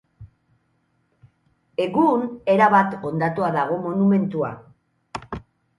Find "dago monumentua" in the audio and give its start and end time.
3.61-4.53